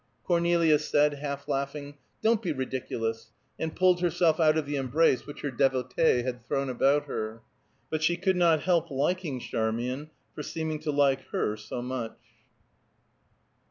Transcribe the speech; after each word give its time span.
Cornelia 0.23 0.79
said, 0.79 1.13
half 1.13 1.47
laughing, 1.47 1.95
"Don't 2.23 2.41
be 2.41 2.51
ridiculous," 2.51 3.29
and 3.59 3.75
pulled 3.75 4.01
herself 4.01 4.39
out 4.39 4.57
of 4.57 4.65
the 4.65 4.75
embrace 4.75 5.27
which 5.27 5.41
her 5.41 5.51
devotee 5.51 6.23
had 6.23 6.43
thrown 6.43 6.69
about 6.71 7.03
her. 7.05 7.43
But 7.91 8.01
she 8.01 8.17
could 8.17 8.35
not 8.35 8.61
help 8.63 8.89
liking 8.89 9.39
Charmian 9.39 10.09
for 10.33 10.41
seeming 10.41 10.79
to 10.79 10.91
like 10.91 11.21
her 11.27 11.55
so 11.55 11.83
much. 11.83 12.17